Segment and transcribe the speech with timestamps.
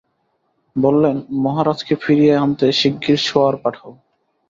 [0.75, 3.91] বললেন, মহারাজকে ফিরিয়ে আনতে শিগগির সওয়ার পাঠাও।